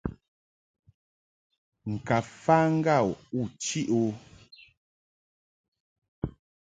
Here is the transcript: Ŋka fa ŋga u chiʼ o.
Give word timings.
Ŋka 1.91 2.17
fa 2.41 2.57
ŋga 2.73 2.95
u 3.39 3.41
chiʼ 3.63 3.87
o. 3.99 4.01